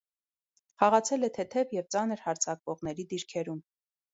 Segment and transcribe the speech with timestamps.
[0.83, 3.63] Խաղացել է թեթև և ծանր հարձակվողների դիրքերում։